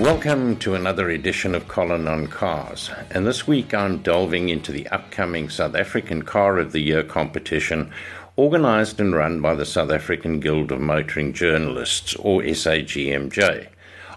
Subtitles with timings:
[0.00, 2.90] Welcome to another edition of Colin on Cars.
[3.10, 7.92] And this week I'm delving into the upcoming South African Car of the Year competition
[8.38, 13.68] organised and run by the South African Guild of Motoring Journalists, or SAGMJ,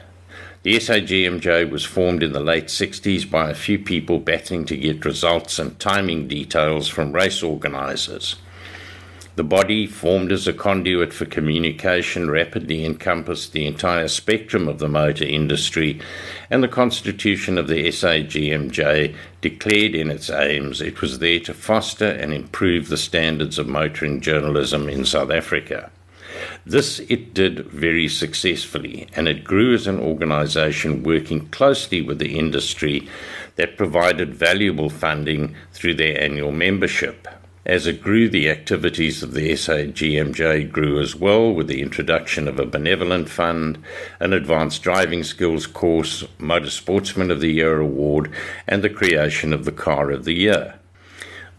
[0.69, 5.03] The SAGMJ was formed in the late 60s by a few people battling to get
[5.03, 8.35] results and timing details from race organizers.
[9.35, 14.87] The body, formed as a conduit for communication, rapidly encompassed the entire spectrum of the
[14.87, 15.99] motor industry,
[16.51, 22.11] and the constitution of the SAGMJ declared in its aims it was there to foster
[22.11, 25.89] and improve the standards of motoring journalism in South Africa.
[26.65, 32.37] This it did very successfully, and it grew as an organization working closely with the
[32.37, 33.07] industry
[33.55, 37.27] that provided valuable funding through their annual membership.
[37.65, 42.57] As it grew, the activities of the SAGMJ grew as well, with the introduction of
[42.57, 43.77] a benevolent fund,
[44.19, 48.31] an advanced driving skills course, Motor Sportsman of the Year award,
[48.65, 50.78] and the creation of the Car of the Year.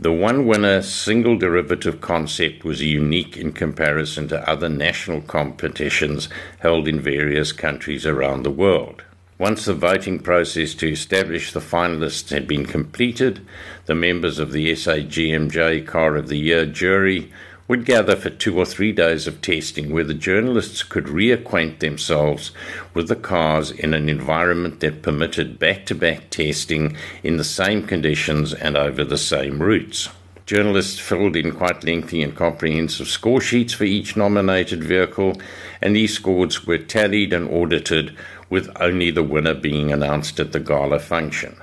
[0.03, 6.31] The one winner single derivative concept was unique in comparison to other national competitions
[6.61, 9.03] held in various countries around the world.
[9.37, 13.47] Once the voting process to establish the finalists had been completed,
[13.85, 17.31] the members of the SAGMJ Car of the Year jury
[17.71, 22.51] would gather for two or three days of testing where the journalists could reacquaint themselves
[22.95, 27.87] with the cars in an environment that permitted back to back testing in the same
[27.87, 30.09] conditions and over the same routes.
[30.47, 35.41] Journalists filled in quite lengthy and comprehensive score sheets for each nominated vehicle,
[35.81, 38.17] and these scores were tallied and audited,
[38.49, 41.55] with only the winner being announced at the gala function.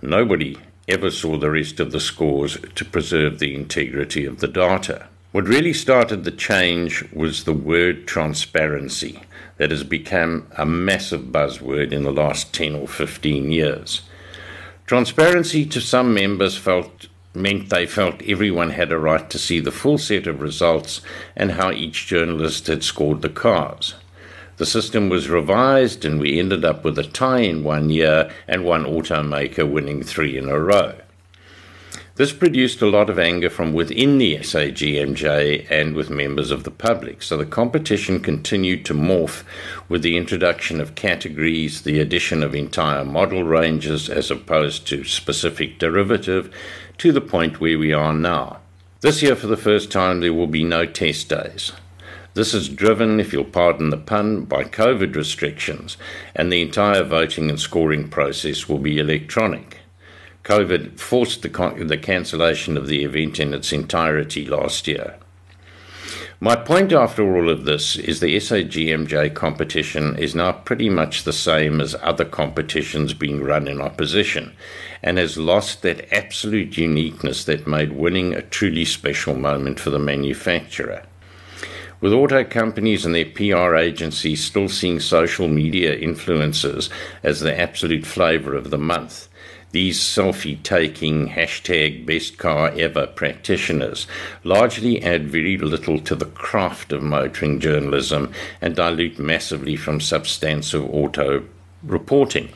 [0.00, 5.08] Nobody ever saw the rest of the scores to preserve the integrity of the data.
[5.30, 9.20] What really started the change was the word transparency
[9.58, 14.00] that has become a massive buzzword in the last 10 or 15 years.
[14.86, 19.70] Transparency to some members felt meant they felt everyone had a right to see the
[19.70, 21.02] full set of results
[21.36, 23.96] and how each journalist had scored the cars.
[24.56, 28.64] The system was revised and we ended up with a tie in one year and
[28.64, 30.94] one automaker winning three in a row.
[32.18, 36.70] This produced a lot of anger from within the SAGMJ and with members of the
[36.72, 39.44] public, so the competition continued to morph
[39.88, 45.78] with the introduction of categories, the addition of entire model ranges as opposed to specific
[45.78, 46.52] derivative,
[46.98, 48.58] to the point where we are now.
[49.00, 51.70] This year, for the first time, there will be no test days.
[52.34, 55.96] This is driven, if you'll pardon the pun, by COVID restrictions,
[56.34, 59.77] and the entire voting and scoring process will be electronic.
[60.48, 61.50] COVID forced the,
[61.86, 65.16] the cancellation of the event in its entirety last year.
[66.40, 71.34] My point after all of this is the SAGMJ competition is now pretty much the
[71.34, 74.56] same as other competitions being run in opposition
[75.02, 79.98] and has lost that absolute uniqueness that made winning a truly special moment for the
[79.98, 81.02] manufacturer.
[82.00, 86.88] With auto companies and their PR agencies still seeing social media influencers
[87.22, 89.27] as the absolute flavour of the month,
[89.72, 94.06] these selfie taking hashtag best car ever practitioners
[94.42, 100.88] largely add very little to the craft of motoring journalism and dilute massively from substantive
[100.92, 101.44] auto
[101.82, 102.48] reporting.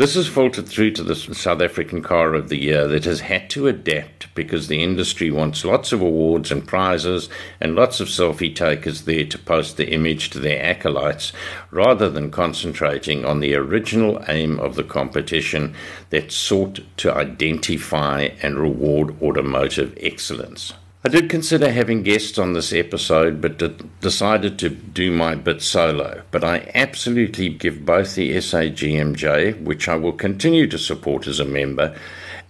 [0.00, 3.50] This has filtered through to the South African Car of the Year that has had
[3.50, 7.28] to adapt because the industry wants lots of awards and prizes
[7.60, 11.34] and lots of selfie takers there to post the image to their acolytes
[11.70, 15.74] rather than concentrating on the original aim of the competition
[16.08, 20.72] that sought to identify and reward automotive excellence.
[21.02, 26.22] I did consider having guests on this episode, but decided to do my bit solo.
[26.30, 31.46] But I absolutely give both the SAGMJ, which I will continue to support as a
[31.46, 31.96] member,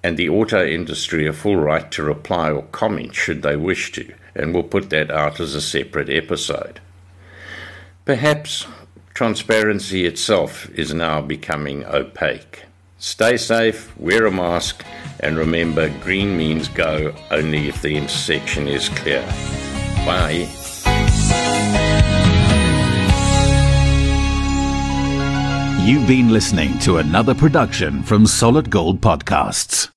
[0.02, 4.12] and the auto industry a full right to reply or comment should they wish to,
[4.34, 6.80] and we'll put that out as a separate episode.
[8.04, 8.66] Perhaps
[9.14, 12.64] transparency itself is now becoming opaque.
[13.02, 14.84] Stay safe, wear a mask,
[15.20, 19.22] and remember green means go only if the intersection is clear.
[20.04, 20.46] Bye.
[25.82, 29.88] You've been listening to another production from Solid Gold Podcasts.